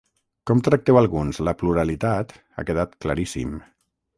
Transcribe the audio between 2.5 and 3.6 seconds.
ha quedat claríssim.